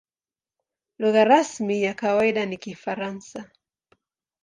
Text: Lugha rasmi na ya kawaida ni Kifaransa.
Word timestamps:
Lugha 0.99 1.23
rasmi 1.23 1.67
na 1.79 1.87
ya 1.87 1.93
kawaida 1.93 2.45
ni 2.45 2.57
Kifaransa. 2.57 3.51